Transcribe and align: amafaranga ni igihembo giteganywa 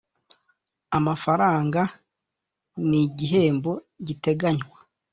amafaranga 0.97 1.81
ni 2.87 2.99
igihembo 3.05 3.71
giteganywa 4.05 4.77